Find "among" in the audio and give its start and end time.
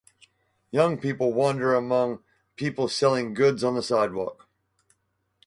1.75-2.23